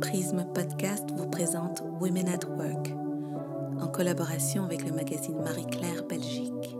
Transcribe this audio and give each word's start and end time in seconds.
Prisme 0.00 0.46
Podcast 0.54 1.04
vous 1.14 1.28
présente 1.28 1.82
Women 2.00 2.28
at 2.28 2.46
Work, 2.48 2.94
en 3.80 3.86
collaboration 3.88 4.64
avec 4.64 4.84
le 4.84 4.92
magazine 4.92 5.36
Marie-Claire 5.42 6.04
Belgique. 6.08 6.76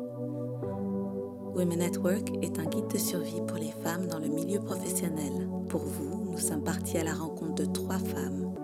Women 1.54 1.82
at 1.82 1.98
Work 1.98 2.30
est 2.42 2.58
un 2.58 2.64
guide 2.64 2.88
de 2.88 2.98
survie 2.98 3.42
pour 3.46 3.58
les 3.58 3.72
femmes 3.82 4.06
dans 4.06 4.18
le 4.18 4.28
milieu 4.28 4.58
professionnel. 4.60 5.48
Pour 5.68 5.82
vous, 5.82 6.30
nous 6.30 6.38
sommes 6.38 6.64
partis 6.64 6.96
à 6.98 7.04
la 7.04 7.12
rencontre 7.12 7.56
de 7.56 7.66
trois 7.66 7.98
femmes, 7.98 8.54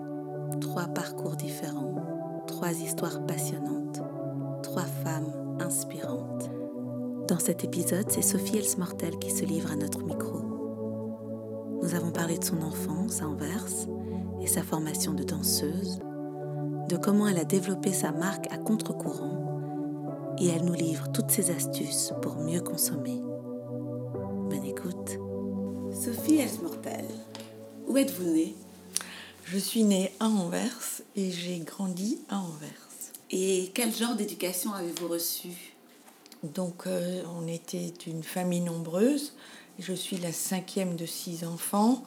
trois 0.59 0.87
parcours 0.87 1.35
différents, 1.35 2.43
trois 2.47 2.71
histoires 2.71 3.25
passionnantes, 3.27 4.01
trois 4.63 4.87
femmes 5.03 5.57
inspirantes. 5.59 6.49
Dans 7.27 7.39
cet 7.39 7.63
épisode, 7.63 8.09
c'est 8.09 8.23
Sophie 8.23 8.57
Elsmortel 8.57 9.19
qui 9.19 9.29
se 9.29 9.45
livre 9.45 9.71
à 9.71 9.75
notre 9.75 10.03
micro. 10.03 10.41
Nous 11.83 11.93
avons 11.93 12.11
parlé 12.11 12.39
de 12.39 12.43
son 12.43 12.61
enfance 12.61 13.21
à 13.21 13.27
Anvers 13.27 13.87
et 14.41 14.47
sa 14.47 14.63
formation 14.63 15.13
de 15.13 15.23
danseuse, 15.23 15.99
de 16.89 16.97
comment 16.97 17.27
elle 17.27 17.39
a 17.39 17.45
développé 17.45 17.91
sa 17.91 18.11
marque 18.11 18.51
à 18.51 18.57
contre-courant 18.57 19.47
et 20.39 20.47
elle 20.47 20.65
nous 20.65 20.73
livre 20.73 21.11
toutes 21.11 21.31
ses 21.31 21.49
astuces 21.49 22.13
pour 22.21 22.35
mieux 22.35 22.61
consommer. 22.61 23.19
Bonne 24.49 24.63
écoute. 24.63 25.17
Sophie 25.91 26.37
Elsmortel, 26.37 27.05
où 27.87 27.97
êtes-vous 27.97 28.31
née? 28.31 28.55
Je 29.45 29.57
suis 29.57 29.83
née 29.83 30.11
à 30.19 30.27
Anvers 30.27 31.01
et 31.15 31.31
j'ai 31.31 31.59
grandi 31.59 32.19
à 32.29 32.39
Anvers. 32.39 32.87
Et 33.31 33.71
quel 33.73 33.93
genre 33.93 34.15
d'éducation 34.15 34.73
avez-vous 34.73 35.07
reçu 35.07 35.49
Donc 36.43 36.85
euh, 36.85 37.23
on 37.35 37.47
était 37.47 37.93
une 38.05 38.23
famille 38.23 38.61
nombreuse. 38.61 39.33
Je 39.79 39.93
suis 39.93 40.17
la 40.17 40.31
cinquième 40.31 40.95
de 40.95 41.05
six 41.05 41.45
enfants, 41.45 42.03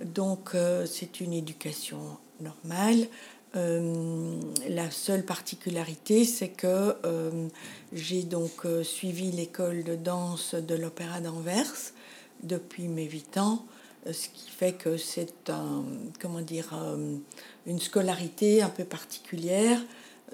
donc 0.00 0.54
euh, 0.54 0.86
c'est 0.86 1.20
une 1.20 1.32
éducation 1.32 1.98
normale. 2.40 3.06
Euh, 3.54 4.40
la 4.68 4.90
seule 4.90 5.24
particularité, 5.24 6.24
c'est 6.24 6.48
que 6.48 6.96
euh, 7.04 7.48
j'ai 7.92 8.22
donc 8.22 8.66
suivi 8.82 9.30
l'école 9.30 9.84
de 9.84 9.94
danse 9.94 10.54
de 10.54 10.74
l'Opéra 10.74 11.20
d'Anvers 11.20 11.92
depuis 12.42 12.88
mes 12.88 13.04
8 13.04 13.38
ans, 13.38 13.64
ce 14.10 14.28
qui 14.28 14.50
fait 14.50 14.72
que 14.72 14.96
c'est 14.96 15.48
un, 15.48 15.84
comment 16.20 16.40
dire, 16.40 16.74
une 17.66 17.78
scolarité 17.78 18.62
un 18.62 18.68
peu 18.68 18.82
particulière 18.84 19.80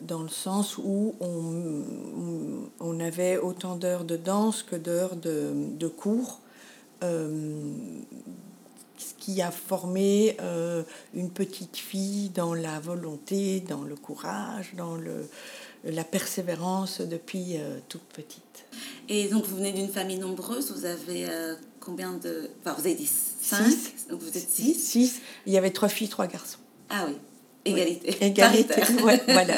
dans 0.01 0.23
le 0.23 0.31
sens 0.31 0.79
où 0.79 1.15
on, 1.21 1.83
on 2.81 3.01
avait 3.01 3.37
autant 3.37 3.77
d'heures 3.77 4.05
de 4.05 4.17
danse 4.17 4.63
que 4.63 4.77
d'heures 4.77 5.17
de, 5.17 5.53
de 5.77 5.89
cours 5.89 6.41
ce 8.99 9.15
qui 9.19 9.41
a 9.43 9.51
formé 9.51 10.37
euh, 10.41 10.83
une 11.15 11.31
petite 11.31 11.77
fille 11.77 12.31
dans 12.31 12.55
la 12.55 12.81
volonté, 12.81 13.61
dans 13.61 13.83
le 13.83 13.97
courage, 13.97 14.75
dans 14.77 14.97
le, 14.97 15.29
la 15.85 16.05
persévérance 16.05 17.01
depuis 17.01 17.57
euh, 17.57 17.79
toute 17.89 18.03
petite. 18.03 18.43
Et 19.09 19.29
donc 19.29 19.47
vous 19.47 19.57
venez 19.57 19.73
d'une 19.73 19.89
famille 19.89 20.19
nombreuse, 20.19 20.73
vous 20.73 20.85
avez 20.85 21.27
combien 21.81 22.13
de... 22.13 22.51
Enfin 22.61 22.75
vous 22.75 22.87
avez 22.87 22.95
dit 22.95 23.09
5, 23.09 23.65
donc 24.11 24.21
vous 24.21 24.29
êtes 24.29 24.51
6 24.51 24.75
6, 24.75 25.21
il 25.47 25.53
y 25.53 25.59
avait 25.59 25.71
trois 25.71 25.89
filles, 25.89 26.09
trois 26.09 26.27
garçons. 26.27 26.59
Ah 26.91 27.07
oui, 27.09 27.17
égalité. 27.65 28.17
égalité, 28.25 28.75
ouais, 29.03 29.21
voilà. 29.29 29.55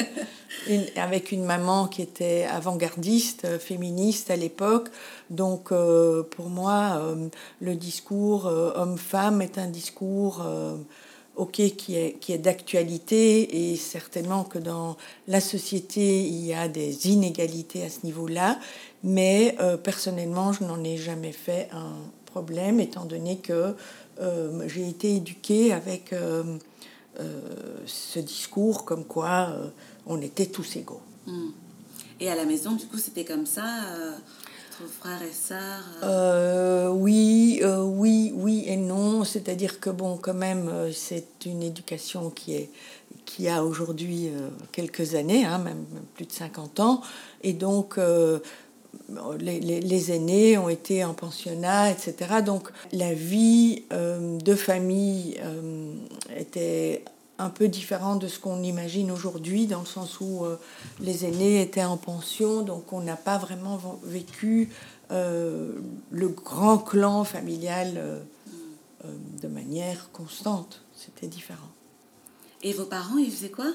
avec 0.95 1.31
une 1.31 1.43
maman 1.43 1.87
qui 1.87 2.01
était 2.01 2.43
avant-gardiste, 2.43 3.45
euh, 3.45 3.59
féministe 3.59 4.31
à 4.31 4.35
l'époque. 4.35 4.89
Donc 5.29 5.71
euh, 5.71 6.23
pour 6.23 6.49
moi, 6.49 6.99
euh, 7.01 7.27
le 7.59 7.75
discours 7.75 8.45
homme-femme 8.45 9.41
est 9.41 9.57
un 9.57 9.67
discours 9.67 10.45
ok 11.35 11.53
qui 11.75 11.95
est, 11.95 12.17
qui 12.19 12.33
est 12.33 12.37
d'actualité 12.37 13.71
et 13.71 13.75
certainement 13.75 14.43
que 14.43 14.59
dans 14.59 14.97
la 15.27 15.39
société, 15.39 16.21
il 16.21 16.45
y 16.45 16.53
a 16.53 16.67
des 16.67 17.07
inégalités 17.09 17.83
à 17.83 17.89
ce 17.89 18.05
niveau-là. 18.05 18.59
Mais 19.03 19.55
personnellement, 19.83 20.53
je 20.53 20.63
n'en 20.63 20.83
ai 20.83 20.97
jamais 20.97 21.31
fait 21.31 21.69
un 21.71 21.95
problème 22.25 22.79
étant 22.79 23.05
donné 23.05 23.37
que 23.37 23.75
j'ai 24.67 24.87
été 24.87 25.15
éduquée 25.15 25.73
avec... 25.73 26.13
ce 27.85 28.19
discours 28.19 28.85
comme 28.85 29.05
quoi 29.05 29.55
on 30.05 30.21
était 30.21 30.47
tous 30.47 30.75
égaux. 30.75 31.01
Hmm. 31.27 31.49
Et 32.21 32.29
à 32.29 32.35
la 32.35 32.45
maison, 32.45 32.73
du 32.73 32.85
coup, 32.85 32.99
c'était 32.99 33.25
comme 33.25 33.47
ça 33.47 33.65
euh, 33.95 34.11
frères 34.99 35.23
et 35.23 35.33
sœurs 35.33 35.83
euh? 36.03 36.05
Euh, 36.05 36.89
Oui, 36.89 37.59
euh, 37.63 37.81
oui, 37.81 38.31
oui 38.35 38.63
et 38.67 38.77
non. 38.77 39.23
C'est-à-dire 39.23 39.79
que, 39.79 39.89
bon, 39.89 40.17
quand 40.17 40.35
même, 40.35 40.69
c'est 40.93 41.47
une 41.47 41.63
éducation 41.63 42.29
qui, 42.29 42.53
est, 42.53 42.69
qui 43.25 43.49
a 43.49 43.65
aujourd'hui 43.65 44.29
quelques 44.71 45.15
années, 45.15 45.45
hein, 45.45 45.57
même, 45.57 45.83
plus 46.13 46.27
de 46.27 46.31
50 46.31 46.79
ans. 46.79 47.01
Et 47.41 47.53
donc, 47.53 47.99
les, 49.39 49.59
les, 49.59 49.79
les, 49.79 50.11
aînés 50.11 50.57
ont 50.57 50.69
été 50.69 51.03
en 51.03 51.13
pensionnat, 51.13 51.91
etc. 51.91 52.41
Donc, 52.45 52.69
la 52.91 53.13
vie 53.13 53.83
de 53.91 54.55
famille 54.55 55.39
était 56.35 57.03
un 57.41 57.49
peu 57.49 57.67
différent 57.67 58.15
de 58.15 58.27
ce 58.27 58.39
qu'on 58.39 58.61
imagine 58.61 59.11
aujourd'hui, 59.11 59.65
dans 59.65 59.79
le 59.79 59.85
sens 59.85 60.19
où 60.21 60.45
euh, 60.45 60.57
les 60.99 61.25
aînés 61.25 61.61
étaient 61.61 61.83
en 61.83 61.97
pension, 61.97 62.61
donc 62.61 62.93
on 62.93 63.01
n'a 63.01 63.15
pas 63.15 63.37
vraiment 63.37 63.79
vécu 64.03 64.69
euh, 65.11 65.73
le 66.11 66.27
grand 66.27 66.77
clan 66.77 67.23
familial 67.23 67.93
euh, 67.97 68.19
de 69.41 69.47
manière 69.47 70.11
constante. 70.11 70.83
C'était 70.95 71.27
différent. 71.27 71.71
Et 72.61 72.73
vos 72.73 72.85
parents, 72.85 73.17
ils 73.17 73.31
faisaient 73.31 73.49
quoi? 73.49 73.71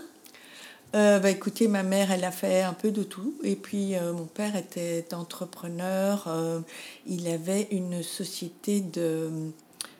Bah, 0.92 1.30
écoutez, 1.30 1.68
ma 1.68 1.82
mère, 1.82 2.10
elle 2.10 2.24
a 2.24 2.30
fait 2.30 2.62
un 2.62 2.72
peu 2.72 2.90
de 2.90 3.02
tout. 3.02 3.34
Et 3.42 3.56
puis, 3.56 3.94
mon 4.14 4.24
père 4.24 4.56
était 4.56 5.06
entrepreneur. 5.12 6.28
il 7.06 7.28
avait 7.28 7.68
une 7.70 8.02
société 8.02 8.80
de 8.80 9.52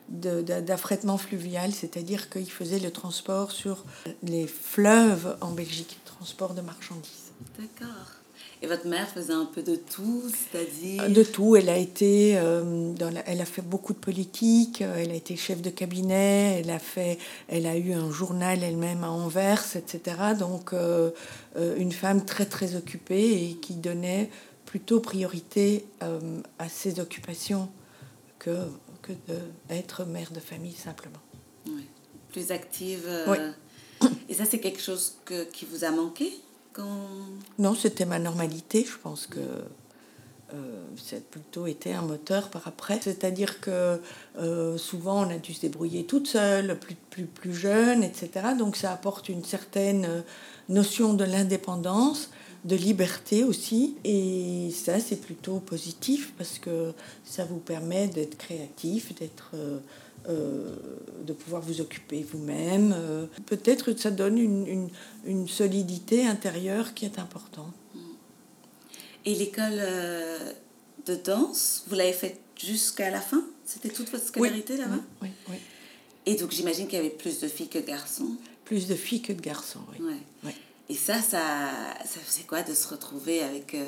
d'affrètement 0.09 1.17
fluvial, 1.17 1.73
c'est-à-dire 1.73 2.29
qu'il 2.29 2.49
faisait 2.49 2.79
le 2.79 2.91
transport 2.91 3.51
sur 3.51 3.83
les 4.23 4.47
fleuves 4.47 5.37
en 5.41 5.51
Belgique, 5.51 5.99
transport 6.05 6.53
de 6.53 6.61
marchandises. 6.61 7.31
D'accord. 7.59 8.16
Et 8.61 8.67
votre 8.67 8.87
mère 8.87 9.07
faisait 9.07 9.33
un 9.33 9.45
peu 9.45 9.61
de 9.61 9.75
tout, 9.75 10.23
c'est-à-dire 10.29 11.09
De 11.09 11.23
tout. 11.23 11.55
Elle 11.55 11.69
a 11.69 11.77
été, 11.77 12.37
euh, 12.37 12.91
dans 12.93 13.13
elle 13.25 13.41
a 13.41 13.45
fait 13.45 13.61
beaucoup 13.61 13.93
de 13.93 13.99
politique. 13.99 14.81
Elle 14.81 15.11
a 15.11 15.15
été 15.15 15.35
chef 15.35 15.61
de 15.61 15.69
cabinet. 15.69 16.61
Elle 16.61 16.71
a 16.71 16.79
fait, 16.79 17.19
elle 17.47 17.67
a 17.67 17.77
eu 17.77 17.93
un 17.93 18.11
journal 18.11 18.63
elle-même 18.63 19.03
à 19.03 19.11
Anvers, 19.11 19.75
etc. 19.75 20.17
Donc 20.37 20.73
euh, 20.73 21.11
euh, 21.57 21.75
une 21.77 21.91
femme 21.91 22.25
très 22.25 22.45
très 22.45 22.75
occupée 22.75 23.43
et 23.43 23.55
qui 23.55 23.75
donnait 23.75 24.29
plutôt 24.65 24.99
priorité 24.99 25.85
à 26.59 26.67
ses 26.67 26.99
occupations 26.99 27.69
que 28.37 28.51
que 29.07 29.13
d'être 29.69 30.05
mère 30.05 30.31
de 30.31 30.39
famille 30.39 30.73
simplement. 30.73 31.19
Oui. 31.67 31.85
Plus 32.31 32.51
active. 32.51 33.03
Euh, 33.05 33.51
et 34.29 34.33
ça, 34.33 34.45
c'est 34.45 34.59
quelque 34.59 34.81
chose 34.81 35.15
que, 35.25 35.45
qui 35.45 35.65
vous 35.65 35.83
a 35.83 35.91
manqué? 35.91 36.31
Non, 37.59 37.75
c'était 37.75 38.05
ma 38.05 38.19
normalité. 38.19 38.85
Je 38.85 38.97
pense 38.97 39.27
que 39.27 39.39
euh, 40.53 40.83
ça 40.95 41.17
a 41.17 41.19
plutôt 41.19 41.67
été 41.67 41.93
un 41.93 42.01
moteur 42.01 42.49
par 42.49 42.67
après. 42.67 42.99
C'est-à-dire 43.01 43.59
que 43.61 43.99
euh, 44.37 44.77
souvent, 44.77 45.25
on 45.25 45.29
a 45.29 45.37
dû 45.37 45.53
se 45.53 45.61
débrouiller 45.61 46.05
toute 46.05 46.27
seule, 46.27 46.77
plus, 46.79 46.95
plus, 47.09 47.25
plus 47.25 47.53
jeune, 47.53 48.03
etc. 48.03 48.29
Donc 48.57 48.75
ça 48.75 48.91
apporte 48.91 49.29
une 49.29 49.43
certaine 49.43 50.23
notion 50.69 51.13
de 51.13 51.23
l'indépendance 51.23 52.29
de 52.65 52.75
liberté 52.75 53.43
aussi. 53.43 53.95
Et 54.03 54.69
ça, 54.71 54.99
c'est 54.99 55.21
plutôt 55.21 55.59
positif 55.59 56.33
parce 56.37 56.59
que 56.59 56.93
ça 57.23 57.45
vous 57.45 57.59
permet 57.59 58.07
d'être 58.07 58.37
créatif, 58.37 59.15
d'être... 59.15 59.51
Euh, 59.55 59.79
euh, 60.27 60.75
de 61.25 61.33
pouvoir 61.33 61.61
vous 61.61 61.81
occuper 61.81 62.23
vous-même. 62.23 62.93
Euh, 62.95 63.25
peut-être 63.45 63.91
que 63.93 63.99
ça 63.99 64.11
donne 64.11 64.37
une, 64.37 64.67
une, 64.67 64.89
une, 65.25 65.47
solidité 65.47 66.25
intérieure 66.25 66.93
qui 66.93 67.05
est 67.05 67.19
importante. 67.19 67.73
Et 69.25 69.35
l'école 69.35 69.81
de 71.05 71.15
danse, 71.15 71.83
vous 71.87 71.95
l'avez 71.95 72.13
faite 72.13 72.39
jusqu'à 72.57 73.09
la 73.09 73.21
fin? 73.21 73.43
C'était 73.65 73.89
toute 73.89 74.09
votre 74.09 74.25
scolarité 74.25 74.77
là-bas? 74.77 74.99
Oui, 75.21 75.29
oui, 75.49 75.55
Et 76.25 76.35
donc 76.35 76.51
j'imagine 76.51 76.87
qu'il 76.87 76.97
y 76.97 77.01
avait 77.01 77.09
plus 77.09 77.39
de 77.39 77.47
filles 77.47 77.67
que 77.67 77.79
de 77.79 77.85
garçons? 77.85 78.31
Plus 78.63 78.87
de 78.87 78.95
filles 78.95 79.21
que 79.21 79.33
de 79.33 79.41
garçons, 79.41 79.81
oui. 79.99 80.51
Et 80.89 80.95
ça, 80.95 81.21
ça, 81.21 81.69
ça 82.05 82.19
faisait 82.21 82.43
quoi 82.43 82.63
de 82.63 82.73
se 82.73 82.87
retrouver 82.87 83.41
avec, 83.41 83.73
euh, 83.73 83.85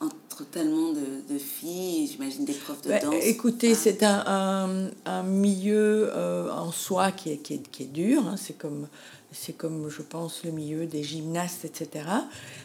entre 0.00 0.44
tellement 0.50 0.92
de, 0.92 1.38
filles, 1.38 2.08
j'imagine 2.08 2.44
des 2.44 2.54
profs 2.54 2.82
de 2.82 2.88
bah, 2.88 3.00
danse 3.00 3.14
Écoutez, 3.22 3.72
ah. 3.72 3.78
c'est 3.80 4.02
un, 4.02 4.90
un, 5.04 5.22
milieu 5.22 6.10
en 6.52 6.72
soi 6.72 7.12
qui 7.12 7.30
est, 7.30 7.36
qui 7.38 7.54
est, 7.54 7.70
qui 7.70 7.84
est 7.84 7.92
dur. 7.92 8.26
Hein. 8.26 8.36
c'est 8.36 8.58
comme 8.58 8.88
c'est 9.34 9.52
comme, 9.52 9.88
je 9.88 10.02
pense, 10.02 10.44
le 10.44 10.50
milieu 10.50 10.86
des 10.86 11.02
gymnastes, 11.02 11.64
etc. 11.64 12.06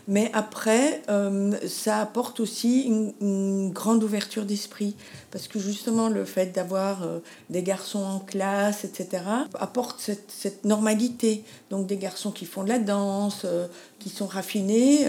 Mais 0.08 0.30
après, 0.34 1.02
euh, 1.10 1.58
ça 1.68 2.00
apporte 2.00 2.40
aussi 2.40 2.84
une, 2.84 3.72
grande 3.72 4.04
ouverture 4.04 4.46
d'esprit, 4.46 4.96
parce 5.32 5.48
que 5.48 5.60
justement, 5.60 6.10
le 6.10 6.26
fait 6.26 6.48
d'avoir 6.48 7.04
euh, 7.04 7.20
des 7.50 7.64
garçons 7.64 8.04
en 8.04 8.20
classe, 8.20 8.84
etc., 8.84 9.24
apporte 9.54 10.00
cette, 10.00 10.64
normalité. 10.66 11.44
Donc 11.70 11.88
des 11.88 11.98
garçons 11.98 12.32
qui 12.32 12.46
font 12.46 12.64
de 12.64 12.70
la 12.70 12.80
danse, 12.80 13.42
euh, 13.46 13.68
qui 14.00 14.10
sont 14.10 14.28
raffinés, 14.28 15.06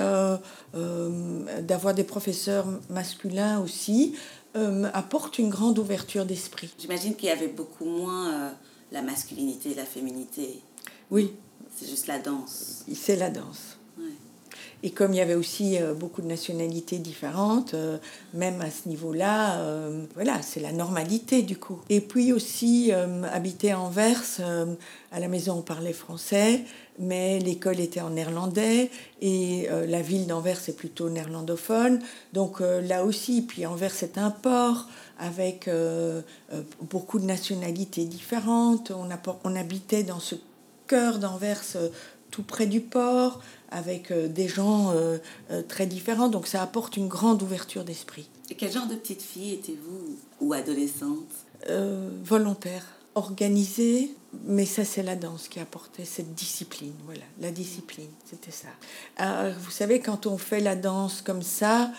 d'avoir 0.75 1.95
des 1.95 2.05
professeurs 2.05 2.67
masculins 2.89 3.61
aussi, 3.61 4.15
apporte 4.93 5.39
une 5.39 5.49
grande 5.49 5.79
ouverture 5.79 6.25
d'esprit. 6.25 6.71
J'imagine 6.79 7.15
qu'il 7.15 7.29
y 7.29 7.33
avait 7.33 7.49
beaucoup 7.49 7.85
moins 7.85 8.53
la 8.91 9.03
masculinité 9.03 9.71
et 9.71 9.75
la 9.75 9.85
féminité. 9.85 10.61
Oui, 11.11 11.33
c'est 11.77 11.89
juste 11.89 12.07
la 12.07 12.19
danse. 12.19 12.85
C'est 12.95 13.17
la 13.17 13.31
danse. 13.31 13.79
Et 14.83 14.91
comme 14.91 15.12
il 15.12 15.19
y 15.19 15.21
avait 15.21 15.35
aussi 15.35 15.77
euh, 15.79 15.93
beaucoup 15.93 16.23
de 16.23 16.27
nationalités 16.27 16.99
différentes, 16.99 17.75
euh, 17.75 17.99
même 18.33 18.61
à 18.62 18.71
ce 18.71 18.89
niveau-là, 18.89 19.61
euh, 19.61 20.05
voilà, 20.15 20.41
c'est 20.41 20.61
la 20.61 20.73
normalité 20.73 21.43
du 21.43 21.59
coup. 21.59 21.81
Et 21.91 22.01
puis 22.01 22.33
aussi, 22.33 22.93
habiter 22.93 23.73
à 23.73 23.81
Anvers, 23.81 24.41
à 25.12 25.21
la 25.21 25.29
maison 25.29 25.59
on 25.59 25.62
parlait 25.62 25.93
français, 25.93 26.65
mais 26.99 27.39
l'école 27.41 27.81
était 27.81 28.01
en 28.01 28.11
néerlandais 28.11 28.91
et 29.21 29.69
la 29.87 30.03
ville 30.03 30.27
d'Anvers 30.27 30.61
est 30.69 30.77
plutôt 30.77 31.09
néerlandophone. 31.11 32.01
Donc 32.33 32.61
là 32.61 33.05
aussi, 33.05 33.43
puis 33.43 33.67
Anvers 33.67 33.95
c'est 33.95 34.19
un 34.19 34.31
port 34.31 34.87
avec 35.19 35.69
beaucoup 36.91 37.19
de 37.19 37.27
nationalités 37.27 38.05
différentes. 38.05 38.91
On, 38.91 39.09
on 39.45 39.57
habitait 39.57 40.03
dans 40.03 40.21
ce 40.21 40.37
cœur 40.91 41.21
d'Anvers, 41.21 41.63
euh, 41.77 41.89
tout 42.33 42.43
près 42.43 42.67
du 42.67 42.81
port, 42.81 43.41
avec 43.71 44.11
euh, 44.11 44.27
des 44.27 44.49
gens 44.49 44.93
euh, 44.93 45.19
très 45.69 45.87
différents. 45.87 46.29
Donc 46.29 46.49
ça 46.49 46.63
apporte 46.63 46.97
une 46.97 47.07
grande 47.07 47.43
ouverture 47.43 47.85
d'esprit. 47.85 48.29
Et 48.51 48.57
quel 48.57 48.73
genre 48.73 48.89
de 48.89 48.97
petite 48.97 49.23
fille 49.23 49.55
étiez-vous 49.55 50.17
ou 50.41 50.53
adolescente? 50.53 51.31
Volontaire, 52.25 52.85
organisée, 53.15 54.11
mais 54.47 54.65
ça 54.65 54.85
c'est 54.85 55.03
la 55.03 55.15
danse 55.15 55.47
qui 55.47 55.61
apportait 55.61 56.07
cette 56.07 56.35
discipline. 56.35 56.95
Voilà, 57.05 57.21
la 57.39 57.51
discipline, 57.51 58.09
c'était 58.25 58.51
ça. 58.51 59.53
vous 59.59 59.71
savez, 59.71 60.01
quand 60.01 60.27
on 60.27 60.39
fait 60.39 60.61
la 60.61 60.75
danse 60.75 61.21
comme 61.21 61.43
ça, 61.43 61.93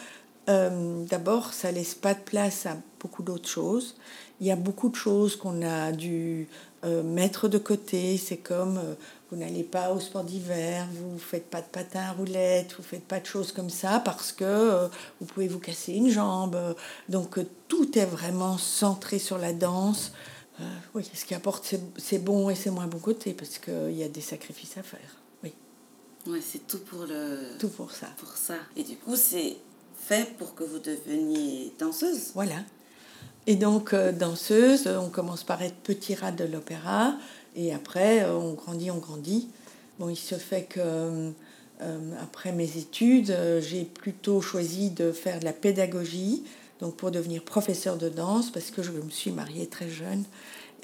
d'abord, 0.48 1.54
ça 1.54 1.72
laisse 1.72 1.94
pas 1.94 2.16
de 2.16 2.20
place 2.22 2.66
à 2.66 2.76
beaucoup 3.00 3.22
d'autres 3.22 3.48
choses. 3.48 3.96
Il 4.42 4.48
y 4.48 4.52
a 4.52 4.56
beaucoup 4.56 4.90
de 4.90 4.96
choses 4.96 5.36
qu'on 5.36 5.62
a 5.62 5.92
dû 5.92 6.48
euh, 6.84 7.04
mettre 7.04 7.48
de 7.48 7.58
côté. 7.58 8.18
C'est 8.18 8.38
comme 8.38 8.78
euh, 8.78 8.96
vous 9.30 9.38
n'allez 9.38 9.64
pas 9.64 9.92
au 9.92 10.00
sport 10.00 10.24
d'hiver, 10.24 10.88
vous 10.94 11.14
ne 11.14 11.20
faites 11.20 11.50
pas 11.50 11.62
de 11.62 11.68
patin 11.68 12.02
à 12.02 12.12
roulettes, 12.12 12.74
vous 12.74 12.82
ne 12.84 12.88
faites 12.88 13.06
pas 13.06 13.20
de 13.20 13.26
choses 13.26 13.52
comme 13.52 13.70
ça 13.70 14.02
parce 14.04 14.32
que 14.32 14.44
euh, 14.44 14.88
vous 15.20 15.28
pouvez 15.28 15.48
vous 15.48 15.60
casser 15.60 15.94
une 15.94 16.10
jambe. 16.10 16.58
Donc 17.08 17.40
tout 17.68 17.98
est 17.98 18.06
vraiment 18.06 18.58
centré 18.58 19.20
sur 19.20 19.38
la 19.38 19.54
danse. 19.54 20.12
oui, 20.96 21.08
ce 21.14 21.26
qui 21.26 21.36
apporte 21.36 21.76
ses, 21.98 22.20
bons 22.20 22.50
et 22.50 22.56
ses 22.56 22.72
moins 22.72 22.88
bons 22.88 23.00
côtés 23.00 23.34
parce 23.34 23.58
qu'il 23.58 23.94
y 23.94 24.04
a 24.04 24.10
des 24.10 24.22
sacrifices 24.22 24.78
à 24.78 24.84
faire. 24.84 25.18
Oui. 25.44 25.54
Ouais, 26.28 26.42
c'est 26.42 26.66
tout 26.68 26.80
pour 26.80 27.06
le. 27.06 27.58
Tout 27.60 27.70
pour 27.70 27.92
ça. 27.92 28.08
Pour 28.18 28.36
ça. 28.36 28.56
Et 28.76 28.84
du 28.84 28.96
coup, 28.96 29.16
c'est 29.16 29.58
fait 30.02 30.36
pour 30.38 30.56
que 30.56 30.64
vous 30.64 30.80
deveniez 30.80 31.72
danseuse? 31.80 32.32
Voilà. 32.34 32.56
Et 33.48 33.56
donc, 33.56 33.94
euh, 33.94 34.12
danseuse, 34.12 34.88
on 34.88 35.10
commence 35.10 35.44
par 35.44 35.62
être 35.62 35.76
petit 35.76 36.16
rat 36.16 36.32
de 36.32 36.44
l'opéra, 36.44 37.16
et 37.56 37.74
après, 37.74 38.24
euh, 38.24 38.36
on 38.36 38.54
grandit, 38.54 38.92
on 38.92 38.98
grandit. 38.98 39.50
Bon, 40.00 40.10
il 40.10 40.16
se 40.16 40.36
fait 40.36 40.64
que, 40.64 40.80
euh, 40.80 42.12
après 42.22 42.52
mes 42.52 42.78
études, 42.78 43.36
j'ai 43.62 43.84
plutôt 43.84 44.42
choisi 44.42 44.92
de 44.92 45.12
faire 45.12 45.40
de 45.40 45.46
la 45.46 45.54
pédagogie, 45.54 46.44
donc 46.80 46.96
pour 46.96 47.12
devenir 47.12 47.44
professeur 47.44 47.98
de 47.98 48.10
danse, 48.10 48.52
parce 48.52 48.70
que 48.70 48.84
je 48.84 48.92
me 48.92 49.10
suis 49.10 49.32
mariée 49.32 49.68
très 49.68 49.90
jeune, 49.90 50.24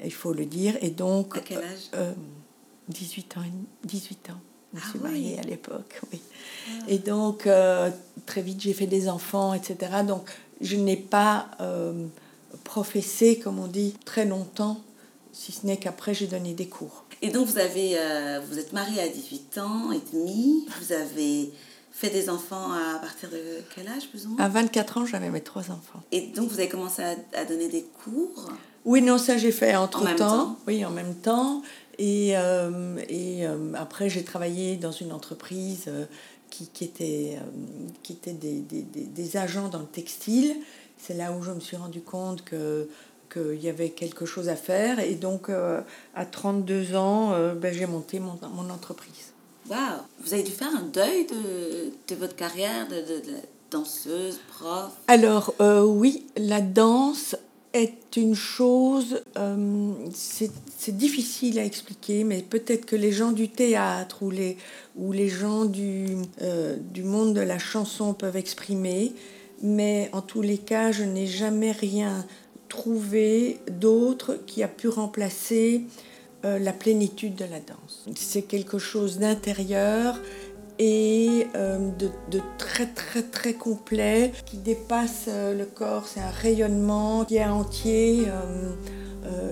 il 0.04 0.12
faut 0.12 0.32
le 0.32 0.44
dire. 0.44 0.76
Et 0.80 0.90
donc. 0.90 1.36
À 1.36 1.40
quel 1.40 1.58
âge? 1.58 1.90
18 2.88 3.36
ans. 3.36 3.42
18 3.84 4.30
ans. 4.30 4.40
Je 4.72 4.78
me 4.78 4.82
ah 4.84 4.90
suis 4.90 4.98
mariée 4.98 5.38
à 5.38 5.42
l'époque, 5.42 6.00
oui. 6.12 6.20
Ah. 6.68 6.84
Et 6.88 6.98
donc, 6.98 7.48
très 8.26 8.42
vite, 8.42 8.60
j'ai 8.60 8.72
fait 8.72 8.86
des 8.86 9.08
enfants, 9.08 9.54
etc. 9.54 10.02
Donc, 10.06 10.28
je 10.60 10.76
n'ai 10.76 10.96
pas 10.96 11.48
professé, 12.64 13.38
comme 13.38 13.58
on 13.58 13.66
dit, 13.66 13.94
très 14.04 14.24
longtemps, 14.24 14.80
si 15.32 15.52
ce 15.52 15.66
n'est 15.66 15.76
qu'après 15.76 16.14
j'ai 16.14 16.26
donné 16.26 16.54
des 16.54 16.68
cours. 16.68 17.04
Et 17.22 17.30
donc 17.30 17.46
vous 17.46 17.58
avez, 17.58 17.98
euh, 17.98 18.40
vous 18.48 18.58
êtes 18.58 18.72
mariée 18.72 19.00
à 19.00 19.08
18 19.08 19.58
ans 19.58 19.92
et 19.92 20.00
demi, 20.12 20.66
vous 20.80 20.92
avez 20.92 21.52
fait 21.90 22.10
des 22.10 22.30
enfants 22.30 22.72
à 22.72 22.98
partir 22.98 23.28
de 23.28 23.40
quel 23.74 23.88
âge 23.88 24.08
plus 24.08 24.26
ou 24.26 24.30
moins? 24.30 24.44
À 24.44 24.48
24 24.48 24.98
ans, 24.98 25.06
j'avais 25.06 25.30
mes 25.30 25.40
trois 25.40 25.70
enfants. 25.70 26.02
Et 26.12 26.28
donc 26.28 26.48
vous 26.48 26.58
avez 26.58 26.68
commencé 26.68 27.02
à, 27.02 27.44
donner 27.44 27.68
des 27.68 27.84
cours? 28.04 28.50
Oui, 28.84 29.02
non, 29.02 29.18
ça 29.18 29.36
j'ai 29.36 29.52
fait 29.52 29.74
entre 29.74 30.06
en 30.06 30.14
temps? 30.14 30.58
Oui, 30.66 30.84
en 30.84 30.90
même 30.90 31.14
temps. 31.14 31.62
Et, 31.98 32.36
euh, 32.36 32.96
et 33.08 33.44
euh, 33.44 33.72
après, 33.74 34.08
j'ai 34.08 34.22
travaillé 34.22 34.76
dans 34.76 34.92
une 34.92 35.12
entreprise 35.12 35.90
qui, 36.50 36.68
qui, 36.68 36.84
était, 36.84 37.38
qui 38.04 38.12
était 38.12 38.32
des, 38.32 38.60
des, 38.60 38.82
des, 38.82 39.36
agents 39.36 39.68
dans 39.68 39.80
le 39.80 39.86
textile 39.86 40.54
c'est 40.98 41.14
là 41.14 41.32
où 41.32 41.42
je 41.42 41.52
me 41.52 41.60
suis 41.60 41.76
rendu 41.76 42.00
compte 42.00 42.44
que 42.44 42.88
qu'il 43.32 43.62
y 43.62 43.68
avait 43.68 43.90
quelque 43.90 44.26
chose 44.26 44.48
à 44.48 44.56
faire. 44.56 44.98
Et 45.00 45.14
donc, 45.14 45.48
euh, 45.48 45.80
à 46.14 46.26
32 46.26 46.96
ans, 46.96 47.32
euh, 47.32 47.54
ben, 47.54 47.72
j'ai 47.72 47.86
monté 47.86 48.20
mon, 48.20 48.38
mon 48.54 48.70
entreprise. 48.70 49.32
Waouh 49.68 49.78
Vous 50.20 50.34
avez 50.34 50.42
dû 50.42 50.50
faire 50.50 50.74
un 50.74 50.82
deuil 50.82 51.26
de, 51.26 52.14
de 52.14 52.18
votre 52.18 52.36
carrière 52.36 52.88
de, 52.88 52.94
de, 52.94 53.22
danseuse, 53.70 54.40
prof? 54.48 54.92
Alors, 55.08 55.54
euh, 55.60 55.82
oui, 55.82 56.26
la 56.36 56.60
danse 56.60 57.36
est 57.74 58.16
une 58.16 58.34
chose, 58.34 59.22
c'est 60.14 60.96
difficile 60.96 61.58
à 61.58 61.64
expliquer, 61.64 62.24
mais 62.24 62.40
peut-être 62.40 62.86
que 62.86 62.96
les 62.96 63.12
gens 63.12 63.30
du 63.30 63.50
théâtre 63.50 64.22
ou 64.22 64.30
les, 64.30 64.56
ou 64.96 65.12
les 65.12 65.28
gens 65.28 65.66
du, 65.66 66.16
du 66.80 67.02
monde 67.02 67.34
de 67.34 67.42
la 67.42 67.58
chanson 67.58 68.14
peuvent 68.14 68.38
exprimer 68.38 69.12
mais 69.62 70.08
en 70.12 70.22
tous 70.22 70.42
les 70.42 70.58
cas, 70.58 70.92
je 70.92 71.04
n'ai 71.04 71.26
jamais 71.26 71.72
rien 71.72 72.24
trouvé 72.68 73.58
d'autre 73.70 74.38
qui 74.46 74.62
a 74.62 74.68
pu 74.68 74.88
remplacer 74.88 75.84
euh, 76.44 76.58
la 76.58 76.72
plénitude 76.72 77.34
de 77.34 77.44
la 77.44 77.58
danse. 77.58 78.06
C'est 78.14 78.42
quelque 78.42 78.78
chose 78.78 79.18
d'intérieur 79.18 80.20
et 80.78 81.48
euh, 81.56 81.90
de, 81.98 82.40
très 82.58 82.86
très 82.86 83.22
très 83.22 83.54
complet 83.54 84.32
qui 84.46 84.58
dépasse 84.58 85.24
euh, 85.28 85.58
le 85.58 85.64
corps. 85.64 86.06
C'est 86.06 86.20
un 86.20 86.30
rayonnement 86.30 87.24
qui 87.24 87.36
est 87.36 87.44
entier 87.44 88.26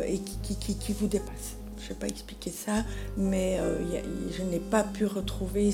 et 0.06 0.20
qui, 0.20 0.92
vous 0.92 1.08
dépasse. 1.08 1.56
Je 1.78 1.84
ne 1.84 1.88
vais 1.88 1.94
pas 1.96 2.06
expliquer 2.06 2.50
ça, 2.50 2.84
mais 3.16 3.58
je 4.30 4.42
n'ai 4.42 4.58
pas 4.58 4.82
pu 4.82 5.04
retrouver 5.04 5.70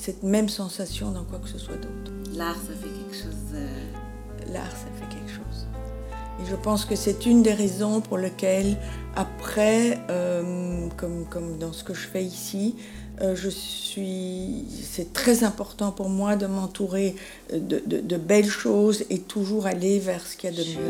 cette 0.00 0.22
même 0.22 0.48
sensation 0.48 1.10
dans 1.12 1.24
quoi 1.24 1.38
que 1.38 1.48
ce 1.48 1.58
soit 1.58 1.76
d'autre. 1.76 2.10
L'art, 2.34 2.56
ça 2.56 2.72
fait 2.74 2.88
quelque 2.88 3.14
chose. 3.14 3.60
L'art, 4.52 4.70
ça 4.70 4.86
fait 4.98 5.14
quelque 5.14 5.30
chose. 5.30 5.66
Et 6.42 6.46
je 6.48 6.56
pense 6.56 6.86
que 6.86 6.96
c'est 6.96 7.26
une 7.26 7.42
des 7.42 7.52
raisons 7.52 8.00
pour 8.00 8.16
lesquelles, 8.16 8.78
après, 9.14 10.00
euh, 10.08 10.88
comme, 10.96 11.26
comme 11.26 11.58
dans 11.58 11.74
ce 11.74 11.84
que 11.84 11.92
je 11.92 12.06
fais 12.06 12.24
ici, 12.24 12.76
euh, 13.20 13.36
je 13.36 13.50
suis. 13.50 14.64
C'est 14.82 15.12
très 15.12 15.44
important 15.44 15.92
pour 15.92 16.08
moi 16.08 16.36
de 16.36 16.46
m'entourer 16.46 17.14
de, 17.52 17.82
de, 17.84 18.00
de, 18.00 18.16
belles 18.16 18.48
choses 18.48 19.04
et 19.10 19.18
toujours 19.18 19.66
aller 19.66 19.98
vers 19.98 20.26
ce 20.26 20.38
qu'il 20.38 20.50
y 20.50 20.54
a 20.54 20.56
de 20.56 20.64
mieux. 20.64 20.88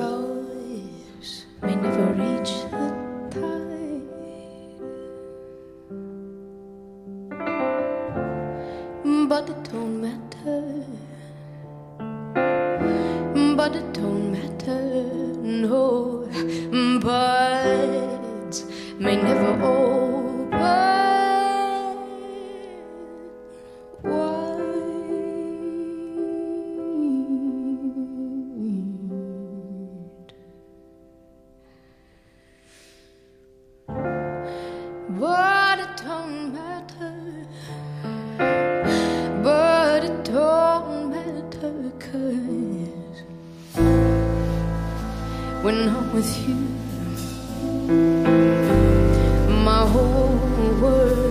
Cause 42.10 43.22
when 45.62 45.88
I'm 45.88 46.12
with 46.12 46.48
you, 46.48 46.56
my 49.64 49.86
whole 49.86 50.34
world 50.82 51.30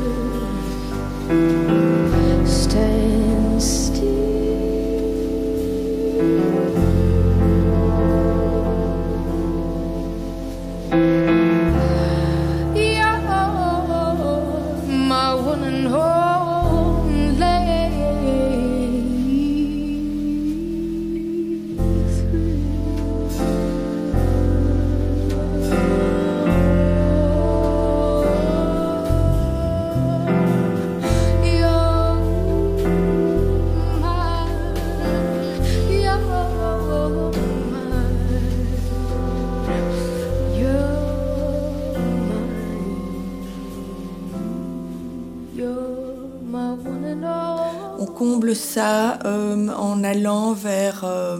euh, 48.79 49.67
en 49.69 50.03
allant 50.03 50.53
vers 50.53 51.03
euh, 51.03 51.37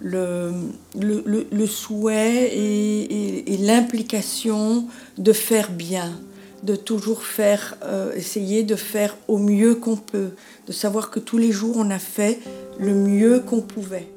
le, 0.00 0.52
le, 0.98 1.46
le- 1.50 1.66
souhait 1.66 2.50
et 2.54 3.56
l'implication 3.58 4.86
de 5.16 5.32
faire 5.32 5.70
bien, 5.70 6.12
de 6.62 6.76
toujours 6.76 7.24
faire, 7.24 7.76
euh, 7.84 8.12
essayer 8.14 8.62
de 8.62 8.76
faire 8.76 9.16
au 9.28 9.38
mieux 9.38 9.74
qu'on 9.74 9.96
peut, 9.96 10.30
de 10.66 10.72
savoir 10.72 11.10
que 11.10 11.20
tous 11.20 11.38
les 11.38 11.52
jours 11.52 11.76
on 11.78 11.90
a 11.90 11.98
fait 11.98 12.38
le 12.78 12.94
mieux 12.94 13.40
qu'on 13.40 13.60
pouvait. 13.60 14.08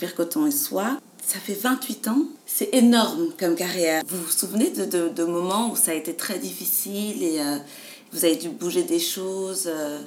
Cachemire 0.00 0.14
Coton 0.14 0.46
et 0.46 0.50
Soie. 0.50 0.98
Ça 1.22 1.38
fait 1.38 1.54
28 1.54 2.08
ans, 2.08 2.22
c'est 2.46 2.70
énorme 2.72 3.28
comme 3.38 3.54
carrière. 3.54 4.02
Vous 4.06 4.16
vous 4.16 4.30
souvenez 4.30 4.70
de, 4.70 5.08
de, 5.10 5.24
moments 5.24 5.70
où 5.70 5.76
ça 5.76 5.90
a 5.90 5.94
été 5.94 6.14
très 6.14 6.38
difficile 6.38 7.22
et 7.22 7.40
euh, 7.40 7.58
vous 8.10 8.24
avez 8.24 8.36
dû 8.36 8.48
bouger 8.48 8.82
des 8.82 8.98
choses 8.98 9.64
euh, 9.66 10.00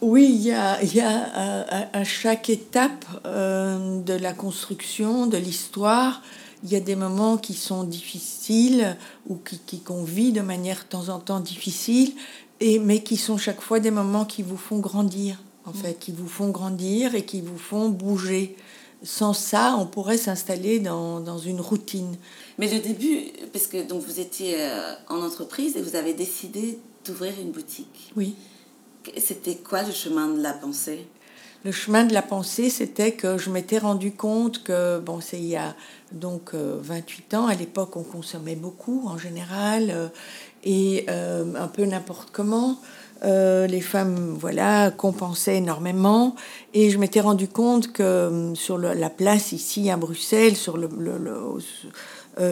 Oui, 0.00 0.30
il 0.30 0.42
y 0.42 0.52
a, 0.52 0.82
y 0.82 1.00
a 1.00 1.10
à, 1.10 1.98
à- 1.98 2.04
chaque 2.04 2.48
étape 2.48 3.04
euh, 3.26 4.00
de 4.00 4.14
la 4.14 4.32
construction, 4.32 5.26
de 5.26 5.36
l'histoire, 5.36 6.22
il 6.64 6.72
y 6.72 6.76
a 6.76 6.80
des 6.80 6.96
moments 6.96 7.36
qui 7.36 7.52
sont 7.52 7.84
difficiles 7.84 8.96
ou 9.28 9.36
qui, 9.36 9.58
qui 9.58 9.80
qu'on 9.80 10.02
vit 10.02 10.32
de 10.32 10.40
manière 10.40 10.78
de 10.78 10.88
temps 10.88 11.10
en 11.10 11.20
temps 11.20 11.40
difficile, 11.40 12.12
et, 12.60 12.78
mais 12.78 13.02
qui 13.02 13.18
sont 13.18 13.36
chaque 13.36 13.60
fois 13.60 13.78
des 13.80 13.90
moments 13.90 14.24
qui 14.24 14.42
vous 14.42 14.56
font 14.56 14.78
grandir, 14.78 15.36
en 15.66 15.72
fait, 15.72 15.98
qui 15.98 16.12
vous 16.12 16.28
font 16.28 16.50
grandir 16.50 17.14
et 17.14 17.24
qui 17.24 17.40
vous 17.40 17.58
font 17.58 17.88
bouger. 17.88 18.56
Sans 19.02 19.34
ça, 19.34 19.76
on 19.78 19.86
pourrait 19.86 20.16
s'installer 20.16 20.80
dans, 20.80 21.20
dans 21.20 21.38
une 21.38 21.60
routine. 21.60 22.16
Mais 22.58 22.72
le 22.72 22.80
début, 22.80 23.32
parce 23.52 23.66
que 23.66 23.86
donc 23.86 24.02
vous 24.02 24.20
étiez 24.20 24.56
euh, 24.60 24.94
en 25.08 25.22
entreprise 25.22 25.76
et 25.76 25.82
vous 25.82 25.96
avez 25.96 26.14
décidé 26.14 26.78
d'ouvrir 27.04 27.34
une 27.40 27.50
boutique. 27.50 28.12
Oui. 28.16 28.34
C'était 29.18 29.56
quoi 29.56 29.82
le 29.82 29.92
chemin 29.92 30.28
de 30.28 30.40
la 30.40 30.54
pensée? 30.54 31.06
Le 31.64 31.72
chemin 31.72 32.04
de 32.04 32.12
la 32.12 32.20
pensée, 32.20 32.68
c'était 32.68 33.12
que 33.12 33.38
je 33.38 33.48
m'étais 33.48 33.78
rendu 33.78 34.12
compte 34.12 34.62
que, 34.62 34.98
bon, 34.98 35.20
c'est 35.22 35.38
il 35.38 35.46
y 35.46 35.56
a 35.56 35.74
donc 36.12 36.50
euh, 36.52 36.78
28 36.82 37.34
ans, 37.34 37.46
à 37.46 37.54
l'époque 37.54 37.96
on 37.96 38.02
consommait 38.02 38.54
beaucoup 38.54 39.08
en 39.08 39.16
général, 39.16 39.90
euh, 39.90 40.08
et 40.62 41.06
euh, 41.08 41.54
un 41.54 41.68
peu 41.68 41.86
n'importe 41.86 42.28
comment. 42.32 42.78
Euh, 43.24 43.66
les 43.66 43.80
femmes, 43.80 44.36
voilà, 44.38 44.90
compensaient 44.90 45.56
énormément. 45.56 46.36
Et 46.74 46.90
je 46.90 46.98
m'étais 46.98 47.20
rendu 47.20 47.48
compte 47.48 47.92
que 47.92 48.02
euh, 48.02 48.54
sur 48.54 48.78
la 48.78 49.10
place 49.10 49.52
ici 49.52 49.90
à 49.90 49.96
Bruxelles, 49.96 50.56
sur 50.56 50.76
le, 50.76 50.88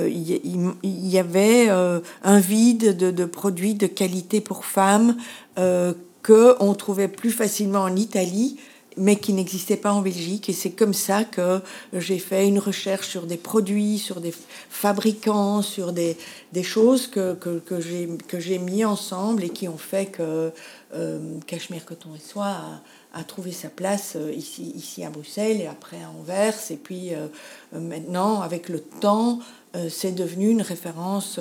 il 0.09 0.75
y, 0.85 1.19
avait 1.19 1.67
euh, 1.69 2.01
un 2.23 2.39
vide 2.39 2.97
de, 2.97 3.11
de 3.11 3.25
produits 3.25 3.75
de 3.75 3.87
qualité 3.87 4.41
pour 4.41 4.65
femmes 4.65 5.17
euh, 5.59 5.93
que 6.23 6.55
on 6.61 6.75
trouvait 6.75 7.09
plus 7.09 7.33
facilement 7.33 7.81
en 7.81 7.97
Italie 7.97 8.59
mais 8.97 9.17
qui 9.17 9.33
n'existait 9.33 9.77
pas 9.77 9.93
en 9.93 10.03
Belgique. 10.03 10.49
Et 10.49 10.53
c'est 10.53 10.71
comme 10.71 10.95
ça 10.95 11.25
que 11.25 11.61
j'ai 11.93 12.19
fait 12.19 12.47
une 12.47 12.59
recherche 12.59 13.09
sur 13.09 13.27
des 13.27 13.37
produits, 13.37 13.99
sur 13.99 14.21
des 14.21 14.35
fabricants, 14.71 15.63
sur 15.63 15.93
des, 15.93 16.17
des 16.53 16.63
choses 16.63 17.07
que, 17.07 17.35
que, 17.35 17.59
que 17.59 18.41
j'ai 18.41 18.59
mis 18.59 18.85
ensemble 18.85 19.45
et 19.45 19.51
qui 19.51 19.69
ont 19.69 19.79
fait 19.79 20.07
que 20.07 20.53
euh, 20.95 21.19
Cachemire 21.47 21.85
Coton 21.85 22.11
et 22.15 22.21
Soie 22.21 22.47
a, 22.47 22.83
a 23.15 23.25
trouvé 23.25 23.53
sa 23.53 23.69
place 23.69 24.15
euh, 24.17 24.33
ici, 24.33 24.73
ici 24.75 25.05
à 25.05 25.11
Bruxelles 25.11 25.61
et 25.61 25.67
après 25.67 26.03
à 26.03 26.11
Anvers. 26.11 26.55
Et 26.71 26.77
puis 26.77 27.15
euh, 27.15 27.29
euh, 27.75 27.81
maintenant, 27.81 28.41
avec 28.41 28.69
le 28.69 28.81
temps, 28.81 29.39
euh, 29.75 29.89
c'est 29.89 30.13
devenu 30.13 30.51
une 30.51 30.63
référence. 30.63 31.39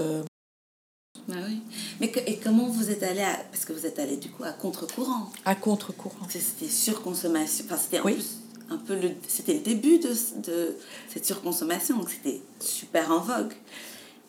Ah 1.29 1.35
oui. 1.47 1.59
Mais 1.99 2.09
que- 2.09 2.19
et 2.25 2.37
comment 2.43 2.67
vous 2.67 2.89
êtes 2.89 3.03
allé 3.03 3.21
à, 3.21 3.35
parce 3.51 3.65
que 3.65 3.73
vous 3.73 3.85
êtes 3.85 3.99
allé 3.99 4.17
du 4.17 4.29
coup 4.29 4.43
à 4.43 4.51
contre-courant. 4.51 5.29
à 5.45 5.55
contre-courant. 5.55 6.27
C'était 6.29 6.71
surconsommation. 6.71 7.65
Enfin, 7.67 7.77
c'était 7.81 7.99
en 7.99 8.05
Oui. 8.05 8.13
plus 8.13 8.37
un 8.69 8.77
peu 8.77 8.95
le, 8.95 9.11
c'était 9.27 9.53
le 9.53 9.59
début 9.59 9.99
de, 9.99 10.09
de 10.47 10.75
cette 11.13 11.25
surconsommation, 11.25 11.97
donc 11.97 12.09
c'était 12.09 12.39
super 12.61 13.11
en 13.11 13.19
vogue. 13.19 13.53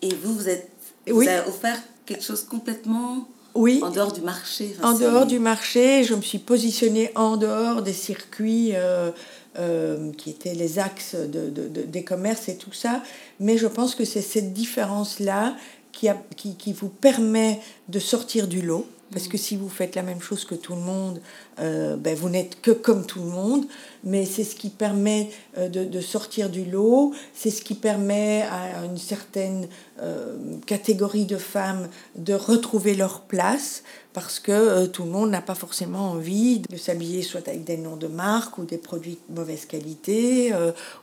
Et 0.01 0.13
vous, 0.13 0.33
vous 0.35 0.49
êtes, 0.49 0.69
vous 1.07 1.21
avez 1.21 1.47
offert 1.47 1.81
quelque 2.05 2.23
chose 2.23 2.43
complètement 2.43 3.27
Oui. 3.55 3.79
en 3.81 3.89
dehors 3.89 4.11
du 4.11 4.19
marché. 4.21 4.75
Enfin, 4.77 4.93
En 4.93 4.99
dehors 4.99 5.25
du 5.25 5.39
marché, 5.39 6.03
je 6.03 6.13
me 6.13 6.21
suis 6.21 6.39
positionnée 6.39 7.11
en 7.15 7.37
dehors 7.37 7.81
des 7.83 7.93
circuits 7.93 8.71
euh, 8.73 9.11
euh, 9.57 10.11
qui 10.13 10.31
étaient 10.31 10.55
les 10.55 10.77
axes 10.79 11.15
de, 11.15 11.49
de- 11.49 11.69
de- 11.69 11.83
des 11.83 12.03
commerces 12.03 12.49
et 12.49 12.57
tout 12.57 12.73
ça. 12.73 13.01
Mais 13.39 13.57
je 13.57 13.67
pense 13.67 13.95
que 13.95 14.03
c'est 14.03 14.21
cette 14.21 14.51
différence-là 14.51 15.55
qui, 15.93 16.09
a- 16.09 16.21
qui, 16.35 16.55
qui 16.55 16.73
vous 16.73 16.89
permet 16.89 17.61
de 17.87 17.99
sortir 17.99 18.49
du 18.49 18.61
lot. 18.61 18.85
Parce 19.13 19.27
que 19.27 19.37
si 19.37 19.55
vous 19.55 19.69
faites 19.69 19.93
la 19.95 20.01
même 20.01 20.19
chose 20.21 20.43
que 20.43 20.55
tout 20.55 20.73
le 20.73 20.81
monde, 20.81 21.21
euh, 21.59 21.95
ben 21.97 22.15
vous 22.15 22.29
n'êtes 22.29 22.59
que 22.61 22.71
comme 22.71 23.05
tout 23.05 23.19
le 23.19 23.29
monde. 23.29 23.65
Mais 24.03 24.25
c'est 24.25 24.43
ce 24.43 24.55
qui 24.55 24.69
permet 24.69 25.29
euh, 25.57 25.69
de, 25.69 25.85
de 25.85 26.01
sortir 26.01 26.49
du 26.49 26.65
lot. 26.65 27.13
C'est 27.33 27.49
ce 27.49 27.61
qui 27.61 27.75
permet 27.75 28.43
à 28.51 28.83
une 28.85 28.97
certaine 28.97 29.67
euh, 30.01 30.35
catégorie 30.65 31.25
de 31.25 31.37
femmes 31.37 31.87
de 32.15 32.33
retrouver 32.33 32.95
leur 32.95 33.21
place. 33.21 33.83
Parce 34.11 34.39
que 34.39 34.51
euh, 34.51 34.85
tout 34.87 35.05
le 35.05 35.09
monde 35.09 35.31
n'a 35.31 35.41
pas 35.41 35.55
forcément 35.55 36.11
envie 36.11 36.59
de 36.59 36.77
s'habiller 36.77 37.23
soit 37.23 37.47
avec 37.47 37.63
des 37.63 37.77
noms 37.77 37.95
de 37.95 38.07
marque 38.07 38.57
ou 38.57 38.65
des 38.65 38.77
produits 38.77 39.17
de 39.29 39.35
mauvaise 39.35 39.65
qualité 39.65 40.53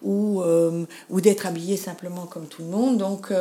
ou, 0.02 0.42
ou 1.10 1.20
d'être 1.20 1.46
habillé 1.46 1.76
simplement 1.76 2.26
comme 2.26 2.46
tout 2.46 2.62
le 2.62 2.68
monde. 2.68 2.98
Donc 2.98 3.32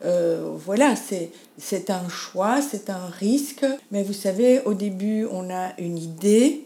voilà, 0.00 0.94
c'est 0.96 1.90
un 1.90 2.08
choix, 2.08 2.62
c'est 2.62 2.88
un 2.88 3.06
risque. 3.06 3.66
Mais 3.90 4.02
vous 4.02 4.14
savez, 4.14 4.62
au 4.64 4.72
début, 4.72 5.26
on 5.30 5.50
a 5.50 5.78
une 5.78 5.98
idée, 5.98 6.64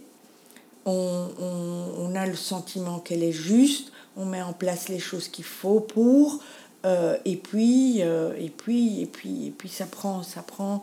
on, 0.89 1.29
on, 1.49 2.11
on 2.11 2.15
a 2.15 2.27
le 2.27 2.37
sentiment 2.37 2.99
qu'elle 2.99 3.23
est 3.23 3.33
juste, 3.33 3.93
on 4.17 4.25
met 4.25 4.43
en 4.43 4.53
place 4.53 4.89
les 4.89 4.99
choses 4.99 5.29
qu'il 5.29 5.45
faut 5.45 5.81
pour, 5.81 6.41
euh, 6.85 7.17
et 7.25 7.37
puis, 7.37 8.03
euh, 8.03 8.33
et 8.39 8.51
puis, 8.51 9.03
et 9.03 9.07
puis, 9.07 9.47
et 9.49 9.51
puis, 9.51 9.69
ça 9.69 9.87
prend, 9.87 10.23
ça 10.23 10.43
prend. 10.43 10.83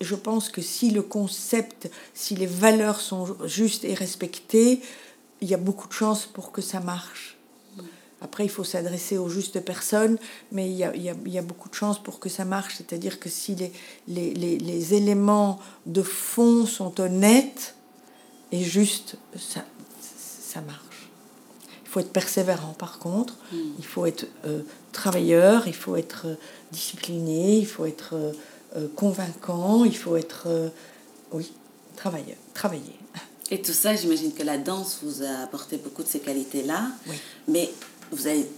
Je 0.00 0.14
pense 0.14 0.48
que 0.50 0.60
si 0.62 0.90
le 0.90 1.02
concept, 1.02 1.90
si 2.12 2.34
les 2.36 2.46
valeurs 2.46 3.00
sont 3.00 3.24
justes 3.46 3.84
et 3.84 3.94
respectées, 3.94 4.80
il 5.40 5.48
y 5.48 5.54
a 5.54 5.58
beaucoup 5.58 5.88
de 5.88 5.92
chances 5.94 6.26
pour 6.26 6.52
que 6.52 6.62
ça 6.62 6.80
marche. 6.80 7.36
Après, 8.20 8.44
il 8.44 8.50
faut 8.50 8.64
s'adresser 8.64 9.18
aux 9.18 9.28
justes 9.28 9.60
personnes, 9.60 10.16
mais 10.52 10.70
il 10.70 10.76
y 10.76 10.84
a, 10.84 10.94
y 10.96 11.10
a- 11.10 11.16
y 11.26 11.38
a 11.38 11.42
beaucoup 11.42 11.68
de 11.68 11.74
chances 11.74 12.02
pour 12.02 12.20
que 12.20 12.28
ça 12.30 12.44
marche. 12.46 12.76
C'est-à-dire 12.78 13.18
que 13.20 13.28
si 13.28 13.54
les, 13.54 13.72
les, 14.08 14.32
les, 14.32 14.56
les 14.58 14.94
éléments 14.94 15.58
de 15.84 16.02
fond 16.02 16.64
sont 16.64 16.98
honnêtes 17.00 17.74
et 18.52 18.62
justes, 18.62 19.16
ça, 19.36 19.64
ça 20.00 20.60
marche. 20.60 20.80
Il 21.84 21.88
faut 21.88 22.00
être 22.00 22.12
persévérant 22.12 22.74
par 22.78 22.98
contre, 22.98 23.34
il 23.78 23.84
faut 23.84 24.06
être 24.06 24.26
euh, 24.46 24.62
travailleur, 24.92 25.68
il 25.68 25.74
faut 25.74 25.96
être 25.96 26.26
discipliné, 26.72 27.58
il 27.58 27.66
faut 27.66 27.86
être 27.86 28.14
convaincant, 28.96 29.84
il 29.84 29.96
faut 29.96 30.16
être, 30.16 30.48
oui, 31.30 31.52
travailleur, 31.94 32.36
travailler. 32.52 32.98
Et 33.50 33.60
tout 33.60 33.72
ça, 33.72 33.94
j'imagine 33.94 34.32
que 34.32 34.42
la 34.42 34.58
danse 34.58 34.98
vous 35.02 35.22
a 35.22 35.42
apporté 35.44 35.76
beaucoup 35.76 36.02
de 36.02 36.08
ces 36.08 36.20
qualités-là. 36.20 36.88
Oui. 37.06 37.16
Mais 37.48 37.70
vous 38.10 38.26
avez. 38.26 38.48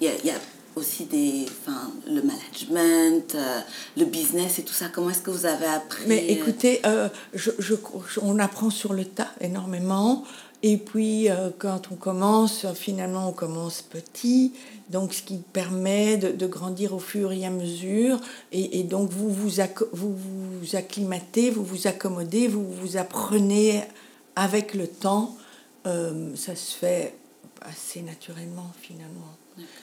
Il 0.00 0.06
y, 0.06 0.30
a 0.30 0.34
aussi 0.76 1.06
des, 1.06 1.46
enfin, 1.50 1.90
le 2.06 2.22
management, 2.22 3.34
euh, 3.34 3.60
le 3.96 4.04
business 4.04 4.58
et 4.58 4.62
tout 4.62 4.74
ça. 4.74 4.88
Comment 4.88 5.10
est-ce 5.10 5.22
que 5.22 5.30
vous 5.30 5.46
avez 5.46 5.66
appris 5.66 6.04
Mais 6.06 6.18
euh, 6.18 6.32
écoutez, 6.32 6.80
euh, 6.84 7.08
je, 7.34 7.50
je, 7.58 7.74
on 8.20 8.38
apprend 8.38 8.70
sur 8.70 8.92
le 8.92 9.06
tas 9.06 9.30
énormément. 9.40 10.24
Et 10.62 10.78
puis, 10.78 11.28
quand 11.58 11.92
on 11.92 11.96
commence, 11.96 12.66
finalement, 12.74 13.28
on 13.28 13.32
commence 13.32 13.82
petit, 13.82 14.52
donc 14.90 15.12
ce 15.12 15.22
qui 15.22 15.36
permet 15.36 16.16
de, 16.16 16.32
de 16.32 16.46
grandir 16.46 16.94
au 16.94 16.98
fur 16.98 17.30
et 17.30 17.44
à 17.44 17.50
mesure. 17.50 18.18
Et, 18.52 18.80
et 18.80 18.82
donc, 18.82 19.10
vous 19.10 19.30
vous, 19.30 19.50
vous 19.92 20.16
vous 20.16 20.76
acclimatez, 20.76 21.50
vous 21.50 21.62
vous 21.62 21.86
accommodez, 21.86 22.48
vous 22.48 22.68
vous 22.72 22.96
apprenez 22.96 23.84
avec 24.34 24.74
le 24.74 24.88
temps. 24.88 25.36
ça 25.84 26.56
se 26.56 26.74
fait 26.74 27.14
assez 27.60 28.02
naturellement, 28.02 28.72
finalement. 28.80 29.36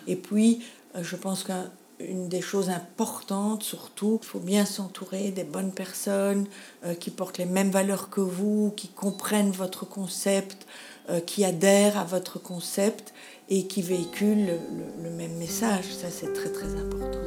Et 0.08 0.16
puis, 0.16 0.62
euh, 0.62 0.83
je 1.02 1.16
pense 1.16 1.44
qu'une 1.44 2.30
des 2.30 2.42
choses 2.42 2.70
importantes, 2.70 3.64
surtout, 3.64 4.20
il 4.22 4.26
faut 4.26 4.40
bien 4.40 4.66
s'entourer 4.66 5.32
des 5.32 5.44
bonnes 5.44 5.72
personnes 5.72 6.46
euh, 6.86 6.94
qui 6.94 7.10
portent 7.10 7.38
les 7.38 7.46
mêmes 7.46 7.72
valeurs 7.72 8.10
que 8.10 8.22
vous, 8.22 8.72
qui 8.76 8.90
comprennent 8.90 9.52
votre 9.52 9.86
concept, 9.86 10.68
euh, 11.10 11.20
qui 11.20 11.44
adhèrent 11.46 11.98
à 11.98 12.04
votre 12.04 12.40
concept 12.40 13.14
et 13.50 13.68
qui 13.68 13.82
véhiculent 13.82 14.46
le, 14.46 14.60
le 15.04 15.10
même 15.10 15.36
message. 15.38 15.86
Ça, 15.86 16.08
c'est 16.10 16.32
très, 16.34 16.50
très 16.50 16.76
important. 16.76 17.20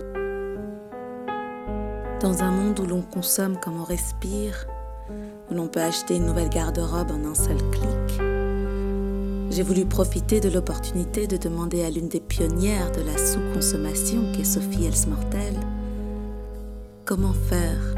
Dans 2.20 2.42
un 2.42 2.50
monde 2.50 2.80
où 2.80 2.86
l'on 2.86 3.02
consomme 3.02 3.58
comme 3.60 3.80
on 3.80 3.84
respire, 3.84 4.66
où 5.50 5.54
l'on 5.54 5.68
peut 5.68 5.82
acheter 5.82 6.16
une 6.16 6.26
nouvelle 6.26 6.48
garde-robe 6.48 7.10
en 7.10 7.24
un 7.24 7.34
seul 7.34 7.58
clic, 7.70 7.95
j'ai 9.56 9.62
voulu 9.62 9.86
profiter 9.86 10.38
de 10.38 10.50
l'opportunité 10.50 11.26
de 11.26 11.38
demander 11.38 11.82
à 11.82 11.88
l'une 11.88 12.08
des 12.08 12.20
pionnières 12.20 12.92
de 12.92 13.00
la 13.00 13.16
sous-consommation, 13.16 14.30
qui 14.32 14.42
est 14.42 14.44
Sophie 14.44 14.84
Elsmortel, 14.84 15.54
comment 17.06 17.32
faire? 17.32 17.94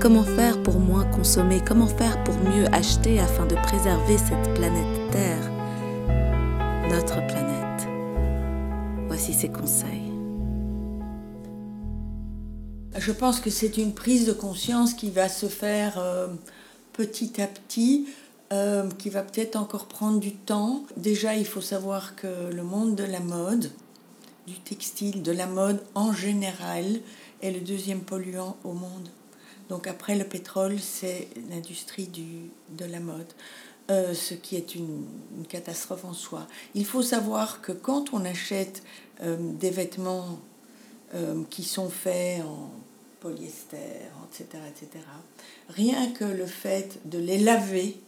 Comment 0.00 0.22
faire 0.22 0.62
pour 0.62 0.80
moins 0.80 1.04
consommer? 1.04 1.60
Comment 1.62 1.88
faire 1.88 2.24
pour 2.24 2.34
mieux 2.36 2.64
acheter 2.72 3.20
afin 3.20 3.44
de 3.44 3.54
préserver 3.54 4.16
cette 4.16 4.54
planète 4.54 5.10
Terre, 5.10 5.50
notre 6.88 7.16
planète. 7.26 7.86
Voici 9.08 9.34
ses 9.34 9.50
conseils. 9.50 10.10
Je 12.96 13.12
pense 13.12 13.40
que 13.40 13.50
c'est 13.50 13.76
une 13.76 13.92
prise 13.92 14.26
de 14.26 14.32
conscience 14.32 14.94
qui 14.94 15.10
va 15.10 15.28
se 15.28 15.46
faire 15.46 15.98
euh, 15.98 16.28
petit 16.94 17.42
à 17.42 17.46
petit 17.46 18.06
euh, 18.52 18.86
qui 18.98 19.08
va 19.08 19.22
peut-être 19.22 19.56
encore 19.56 19.86
prendre 19.86 20.20
du 20.20 20.34
temps. 20.34 20.84
Déjà, 20.98 21.36
il 21.36 21.46
faut 21.46 21.62
savoir 21.62 22.16
que 22.16 22.52
le 22.52 22.62
monde 22.62 22.94
de 22.96 23.04
la 23.04 23.20
mode, 23.20 23.70
du 24.46 24.58
textile, 24.60 25.22
de 25.22 25.32
la 25.32 25.46
mode 25.46 25.82
en 25.94 26.12
général, 26.12 27.00
est 27.40 27.50
le 27.50 27.60
deuxième 27.60 28.02
polluant 28.02 28.58
au 28.64 28.72
monde. 28.74 29.08
Donc 29.70 29.86
après 29.86 30.16
le 30.16 30.24
pétrole, 30.24 30.78
c'est 30.78 31.28
l'industrie 31.48 32.10
de 32.76 32.84
la 32.84 33.00
mode, 33.00 33.32
euh, 33.90 34.12
ce 34.12 34.34
qui 34.34 34.56
est 34.56 34.74
une, 34.74 35.06
catastrophe 35.48 36.04
en 36.04 36.12
soi. 36.12 36.46
Il 36.74 36.84
faut 36.84 37.02
savoir 37.02 37.62
que 37.62 37.72
quand 37.72 38.12
on 38.12 38.22
achète 38.26 38.82
euh, 39.22 39.36
des 39.38 39.70
vêtements 39.70 40.38
qui 41.50 41.62
sont 41.62 41.90
faits 41.90 42.42
en 42.42 42.70
polyester, 43.20 43.76
etc., 44.26 44.62
etc., 44.66 45.04
rien 45.68 46.10
que 46.12 46.24
le 46.24 46.46
fait 46.46 47.00
de 47.04 47.18
les 47.18 47.36
laver, 47.36 48.00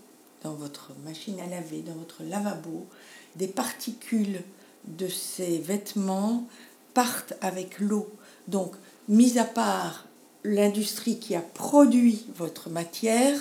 dans 0.44 0.52
votre 0.54 0.92
machine 1.04 1.40
à 1.40 1.46
laver, 1.46 1.80
dans 1.80 1.94
votre 1.94 2.22
lavabo, 2.22 2.86
des 3.34 3.48
particules 3.48 4.42
de 4.86 5.08
ces 5.08 5.58
vêtements 5.58 6.46
partent 6.92 7.32
avec 7.40 7.80
l'eau. 7.80 8.08
Donc, 8.46 8.74
mis 9.08 9.38
à 9.38 9.44
part 9.44 10.06
l'industrie 10.44 11.18
qui 11.18 11.34
a 11.34 11.40
produit 11.40 12.26
votre 12.36 12.68
matière, 12.68 13.34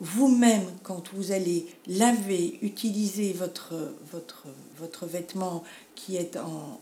vous-même, 0.00 0.64
quand 0.82 1.12
vous 1.12 1.32
allez 1.32 1.66
laver, 1.86 2.58
utiliser 2.62 3.32
votre, 3.32 3.74
votre, 4.12 4.46
votre 4.78 5.06
vêtement 5.06 5.64
qui 5.94 6.16
est 6.16 6.36
en, 6.36 6.80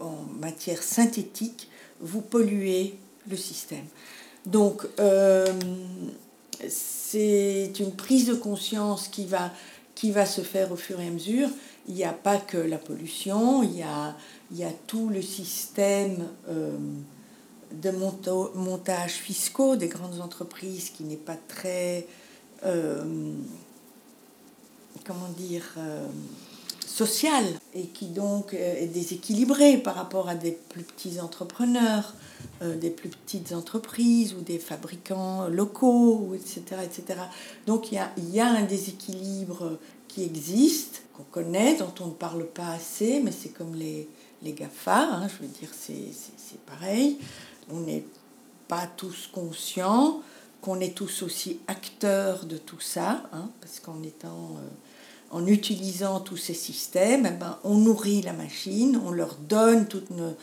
en, 0.00 0.16
matière 0.38 0.82
synthétique, 0.82 1.68
vous 2.00 2.20
polluez 2.20 2.94
le 3.28 3.36
système. 3.36 3.84
Donc, 4.46 4.86
euh, 5.00 5.52
c'est 6.68 7.72
une 7.78 7.92
prise 7.92 8.26
de 8.26 8.34
conscience 8.34 9.08
qui 9.08 9.26
va, 9.26 9.52
qui 9.94 10.10
va 10.10 10.26
se 10.26 10.40
faire 10.40 10.72
au 10.72 10.76
fur 10.76 11.00
et 11.00 11.06
à 11.06 11.10
mesure. 11.10 11.48
Il 11.88 11.94
n'y 11.94 12.04
a 12.04 12.12
pas 12.12 12.36
que 12.38 12.58
la 12.58 12.78
pollution, 12.78 13.62
il 13.62 13.76
y 13.76 13.82
a, 13.82 14.16
il 14.50 14.58
y 14.58 14.64
a 14.64 14.72
tout 14.86 15.08
le 15.08 15.22
système 15.22 16.26
euh, 16.48 16.76
de 17.72 17.90
montage 18.54 19.12
fiscaux 19.12 19.76
des 19.76 19.88
grandes 19.88 20.20
entreprises 20.20 20.90
qui 20.90 21.04
n'est 21.04 21.16
pas 21.16 21.36
très, 21.48 22.06
euh, 22.64 23.32
comment 25.04 25.28
dire, 25.36 25.64
euh, 25.78 26.06
social 26.86 27.44
et 27.78 27.86
qui 27.86 28.06
donc 28.06 28.54
est 28.54 28.88
déséquilibré 28.92 29.78
par 29.78 29.94
rapport 29.94 30.28
à 30.28 30.34
des 30.34 30.52
plus 30.52 30.82
petits 30.82 31.20
entrepreneurs. 31.20 32.14
Euh, 32.60 32.76
des 32.76 32.90
plus 32.90 33.08
petites 33.08 33.52
entreprises 33.52 34.34
ou 34.34 34.40
des 34.40 34.58
fabricants 34.58 35.46
locaux, 35.46 36.34
etc. 36.34 36.82
etc. 36.82 37.20
Donc 37.66 37.92
il 37.92 37.96
y 37.96 37.98
a, 37.98 38.10
y 38.32 38.40
a 38.40 38.48
un 38.48 38.62
déséquilibre 38.62 39.78
qui 40.08 40.24
existe, 40.24 41.02
qu'on 41.14 41.22
connaît, 41.24 41.76
dont 41.76 41.94
on 42.00 42.06
ne 42.06 42.12
parle 42.12 42.46
pas 42.46 42.70
assez, 42.70 43.20
mais 43.20 43.30
c'est 43.30 43.50
comme 43.50 43.76
les, 43.76 44.08
les 44.42 44.52
GAFA, 44.52 45.02
hein, 45.02 45.28
je 45.28 45.42
veux 45.44 45.48
dire, 45.48 45.68
c'est 45.72 46.60
pareil. 46.66 47.18
On 47.70 47.80
n'est 47.80 48.04
pas 48.66 48.88
tous 48.96 49.28
conscients, 49.32 50.20
qu'on 50.60 50.80
est 50.80 50.96
tous 50.96 51.22
aussi 51.22 51.60
acteurs 51.68 52.44
de 52.44 52.56
tout 52.56 52.80
ça, 52.80 53.22
hein, 53.32 53.50
parce 53.60 53.78
qu'en 53.78 54.02
étant... 54.02 54.56
Euh, 54.56 54.68
en 55.30 55.46
utilisant 55.46 56.20
tous 56.20 56.36
ces 56.36 56.54
systèmes, 56.54 57.26
eh 57.26 57.36
ben, 57.36 57.58
on 57.64 57.76
nourrit 57.76 58.22
la 58.22 58.32
machine, 58.32 59.00
on 59.04 59.10
leur 59.10 59.36
donne 59.36 59.86
toutes 59.86 60.10
nos, 60.10 60.34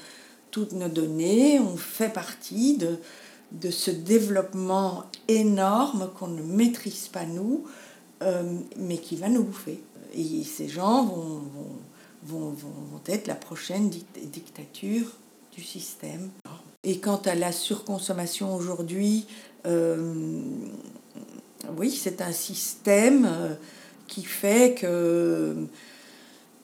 toutes 0.51 0.73
nos 0.73 0.89
données, 0.89 1.59
on 1.59 1.75
fait 1.75 2.09
partie 2.09 2.77
de, 2.77 2.99
de 3.51 3.71
ce 3.71 3.91
développement 3.91 5.05
énorme 5.27 6.09
qu'on 6.17 6.27
ne 6.27 6.43
maîtrise 6.43 7.07
pas 7.07 7.25
nous, 7.25 7.65
euh, 8.21 8.43
mais 8.77 8.97
qui 8.97 9.15
va 9.15 9.29
nous 9.29 9.43
bouffer. 9.43 9.81
Et 10.13 10.43
ces 10.43 10.69
gens 10.69 11.05
vont, 11.05 11.41
vont, 12.23 12.49
vont, 12.51 13.01
être 13.07 13.27
la 13.27 13.35
prochaine 13.35 13.89
dictature 13.89 15.07
du 15.51 15.63
système. 15.63 16.29
Et 16.83 16.99
quant 16.99 17.21
à 17.25 17.35
la 17.35 17.51
surconsommation 17.51 18.55
aujourd'hui, 18.55 19.25
euh, 19.65 20.41
oui, 21.77 21.91
c'est 21.91 22.21
un 22.21 22.31
système 22.31 23.25
euh, 23.25 23.55
qui 24.07 24.23
fait 24.23 24.75
que 24.75 25.67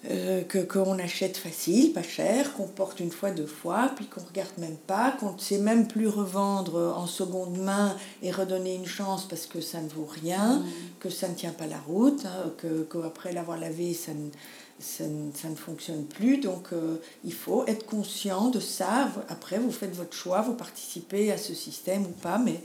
euh, 0.10 0.42
que 0.46 0.58
qu'on 0.58 0.98
achète 0.98 1.38
facile, 1.38 1.94
pas 1.94 2.02
cher, 2.02 2.54
qu'on 2.54 2.66
porte 2.66 3.00
une 3.00 3.12
fois, 3.12 3.30
deux 3.30 3.46
fois, 3.46 3.92
puis 3.96 4.08
qu'on 4.08 4.22
regarde 4.22 4.58
même 4.58 4.78
pas, 4.88 5.12
qu'on 5.12 5.34
ne 5.34 5.40
sait 5.40 5.60
même 5.60 5.88
plus 5.88 6.08
revendre 6.08 6.96
en 6.98 7.06
seconde 7.06 7.60
main 7.60 7.96
et 8.24 8.32
redonner 8.32 8.74
une 8.74 8.88
chance 8.88 9.28
parce 9.28 9.46
que 9.46 9.62
ça 9.62 9.80
ne 9.80 9.88
vaut 9.90 10.10
rien, 10.10 10.56
mm. 10.58 10.66
que 11.00 11.12
ça 11.12 11.28
ne 11.28 11.36
tient 11.36 11.52
pas 11.52 11.68
la 11.68 11.78
route, 11.78 12.26
hein, 12.26 12.52
que 12.58 12.82
qu'après 12.82 13.32
l'avoir 13.32 13.60
lavé, 13.60 13.94
ça 13.94 14.12
ne, 14.16 14.32
ça 14.80 15.04
ne, 15.04 15.32
ça 15.34 15.50
ne, 15.50 15.56
fonctionne 15.56 16.06
plus. 16.06 16.40
Donc 16.40 16.74
euh, 16.74 16.98
il 17.24 17.34
faut 17.34 17.68
être 17.68 17.86
conscient 17.86 18.50
de 18.50 18.60
ça. 18.60 19.08
Après, 19.30 19.60
vous 19.60 19.72
faites 19.72 19.96
votre 19.96 20.16
choix, 20.16 20.42
vous 20.42 20.56
participez 20.56 21.32
à 21.32 21.38
ce 21.38 21.54
système 21.54 22.06
ou 22.06 22.14
pas, 22.24 22.40
mais 22.40 22.60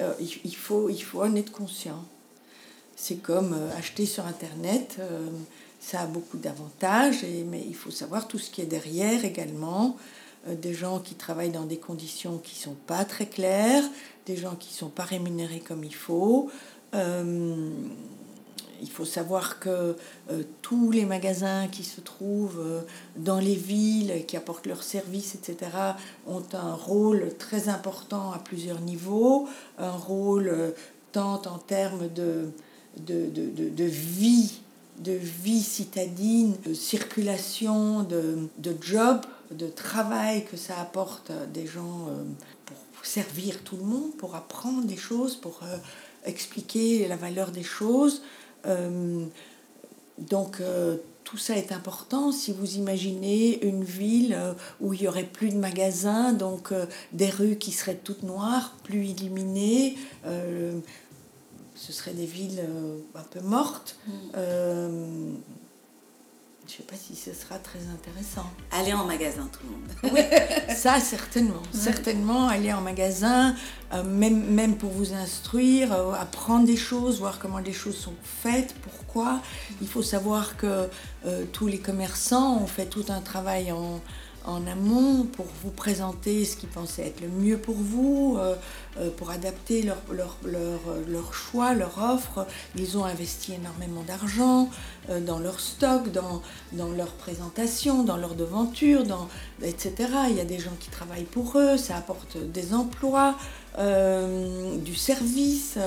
euh, 0.00 0.12
il, 0.18 0.28
il, 0.42 0.56
faut, 0.56 0.88
il 0.88 1.00
faut 1.00 1.22
en 1.22 1.36
être 1.36 1.52
conscient. 1.52 2.04
C'est 3.02 3.16
comme 3.16 3.56
acheter 3.78 4.04
sur 4.04 4.26
Internet 4.26 5.00
ça 5.80 6.02
a 6.02 6.06
beaucoup 6.06 6.36
d'avantages, 6.36 7.24
mais 7.46 7.64
il 7.66 7.74
faut 7.74 7.90
savoir 7.90 8.28
tout 8.28 8.38
ce 8.38 8.50
qui 8.50 8.60
est 8.60 8.66
derrière 8.66 9.24
également. 9.24 9.96
Euh, 10.46 10.54
des 10.54 10.74
gens 10.74 11.00
qui 11.00 11.14
travaillent 11.14 11.50
dans 11.50 11.64
des 11.64 11.78
conditions 11.78 12.38
qui 12.38 12.54
ne 12.56 12.62
sont 12.72 12.76
pas 12.86 13.04
très 13.04 13.26
claires, 13.26 13.84
des 14.26 14.36
gens 14.36 14.54
qui 14.54 14.70
ne 14.70 14.76
sont 14.76 14.88
pas 14.90 15.04
rémunérés 15.04 15.60
comme 15.60 15.82
il 15.82 15.94
faut. 15.94 16.50
Euh, 16.94 17.70
il 18.82 18.90
faut 18.90 19.04
savoir 19.04 19.58
que 19.58 19.96
euh, 20.30 20.42
tous 20.62 20.90
les 20.90 21.04
magasins 21.04 21.68
qui 21.68 21.84
se 21.84 22.00
trouvent 22.00 22.82
dans 23.16 23.38
les 23.38 23.54
villes, 23.54 24.24
qui 24.26 24.36
apportent 24.36 24.66
leurs 24.66 24.82
services, 24.82 25.34
etc., 25.34 25.70
ont 26.26 26.44
un 26.54 26.74
rôle 26.74 27.34
très 27.38 27.68
important 27.68 28.32
à 28.32 28.38
plusieurs 28.38 28.80
niveaux, 28.80 29.48
un 29.78 29.90
rôle 29.90 30.74
tant 31.12 31.42
en 31.46 31.58
termes 31.58 32.08
de, 32.08 32.50
de, 32.96 33.26
de, 33.30 33.68
de 33.68 33.84
vie 33.84 34.60
de 35.00 35.12
vie 35.12 35.62
citadine, 35.62 36.54
de 36.64 36.74
circulation, 36.74 38.02
de, 38.02 38.48
de 38.58 38.76
job, 38.80 39.20
de 39.50 39.66
travail 39.66 40.44
que 40.44 40.56
ça 40.56 40.78
apporte 40.78 41.32
des 41.52 41.66
gens 41.66 42.06
euh, 42.08 42.22
pour 42.66 43.04
servir 43.04 43.62
tout 43.64 43.76
le 43.76 43.82
monde, 43.82 44.14
pour 44.18 44.34
apprendre 44.34 44.84
des 44.84 44.96
choses, 44.96 45.36
pour 45.36 45.60
euh, 45.62 45.76
expliquer 46.24 47.08
la 47.08 47.16
valeur 47.16 47.50
des 47.50 47.62
choses. 47.62 48.22
Euh, 48.66 49.24
donc 50.18 50.60
tout 51.24 51.38
ça 51.38 51.56
est 51.56 51.72
important. 51.72 52.30
Si 52.30 52.52
vous 52.52 52.74
imaginez 52.74 53.64
une 53.64 53.84
ville 53.84 54.38
où 54.82 54.92
il 54.92 55.00
y 55.00 55.08
aurait 55.08 55.24
plus 55.24 55.48
de 55.48 55.56
magasins, 55.56 56.34
donc 56.34 56.74
des 57.12 57.30
rues 57.30 57.56
qui 57.56 57.72
seraient 57.72 57.98
toutes 58.04 58.22
noires, 58.22 58.76
plus 58.84 59.06
illuminées, 59.06 59.96
ce 61.80 61.94
seraient 61.94 62.12
des 62.12 62.26
villes 62.26 62.60
euh, 62.60 62.98
un 63.14 63.22
peu 63.22 63.40
mortes. 63.40 63.96
Euh, 64.36 65.32
je 66.66 66.74
ne 66.74 66.76
sais 66.76 66.82
pas 66.82 66.94
si 66.94 67.16
ce 67.16 67.32
sera 67.32 67.58
très 67.58 67.80
intéressant. 67.92 68.48
Allez 68.70 68.92
en 68.92 69.04
magasin, 69.04 69.48
tout 69.50 69.66
le 69.66 69.72
monde. 69.72 70.76
Ça, 70.76 71.00
certainement. 71.00 71.62
Certainement, 71.72 72.48
aller 72.48 72.72
en 72.72 72.82
magasin, 72.82 73.56
euh, 73.92 74.04
même, 74.04 74.44
même 74.44 74.76
pour 74.76 74.90
vous 74.90 75.14
instruire, 75.14 75.92
euh, 75.92 76.12
apprendre 76.12 76.66
des 76.66 76.76
choses, 76.76 77.18
voir 77.18 77.38
comment 77.38 77.58
les 77.58 77.72
choses 77.72 77.96
sont 77.96 78.14
faites, 78.22 78.74
pourquoi. 78.82 79.40
Il 79.80 79.88
faut 79.88 80.02
savoir 80.02 80.56
que 80.58 80.88
euh, 81.24 81.44
tous 81.50 81.66
les 81.66 81.78
commerçants 81.78 82.58
ont 82.62 82.66
fait 82.66 82.86
tout 82.86 83.06
un 83.08 83.20
travail 83.20 83.72
en, 83.72 84.00
en 84.44 84.66
amont 84.66 85.24
pour 85.24 85.46
vous 85.62 85.70
présenter 85.70 86.44
ce 86.44 86.56
qu'ils 86.56 86.68
pensaient 86.68 87.06
être 87.06 87.20
le 87.20 87.28
mieux 87.28 87.58
pour 87.58 87.74
vous, 87.74 88.36
euh, 88.38 88.54
euh, 88.98 89.10
pour 89.10 89.30
adapter 89.30 89.82
leur, 89.82 91.34
choix, 91.34 91.74
leur 91.74 91.98
offre. 91.98 92.46
Ils 92.76 92.96
ont 92.96 93.04
investi 93.04 93.54
énormément 93.54 94.02
d'argent 94.02 94.70
euh, 95.10 95.20
dans 95.20 95.38
leur 95.38 95.60
stock, 95.60 96.10
dans, 96.10 96.42
leur 96.72 97.12
présentation, 97.12 98.02
dans 98.02 98.16
leur 98.16 98.34
devanture, 98.34 99.04
etc. 99.62 99.92
Il 100.30 100.36
y 100.36 100.40
a 100.40 100.44
des 100.44 100.58
gens 100.58 100.76
qui 100.78 100.90
travaillent 100.90 101.24
pour 101.24 101.58
eux, 101.58 101.76
ça 101.76 101.96
apporte 101.96 102.36
des 102.38 102.74
emplois, 102.74 103.36
du 103.78 104.94
service. 104.94 105.78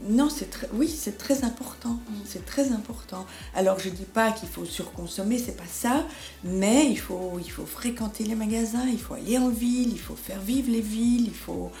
Non, 0.00 0.30
c'est 0.30 0.50
très, 0.50 0.68
oui, 0.72 0.88
c'est 0.88 1.18
très 1.18 1.42
important. 1.44 1.98
C'est 2.24 2.46
très 2.46 2.70
important. 2.72 3.26
Alors, 3.54 3.78
je 3.78 3.88
dis 3.88 4.04
pas 4.04 4.30
qu'il 4.32 4.48
faut 4.48 4.64
surconsommer, 4.64 5.38
c'est 5.38 5.56
pas 5.56 5.66
ça, 5.66 6.06
mais 6.44 6.88
il 6.88 6.98
faut, 6.98 7.38
il 7.38 7.50
faut 7.50 7.66
fréquenter 7.66 8.24
les 8.24 8.36
magasins, 8.36 8.86
il 8.86 8.98
faut 9.00 9.14
aller 9.14 9.38
en 9.38 9.48
ville, 9.48 9.90
il 9.90 9.98
faut 9.98 10.14
faire 10.16 10.40
vivre 10.40 10.70
les 10.70 10.80
villes, 10.80 11.26
il 11.26 11.34
faut. 11.34 11.72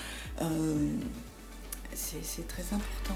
euh, 0.42 0.90
c'est 1.94 2.24
c'est 2.24 2.46
très 2.46 2.62
important. 2.62 3.14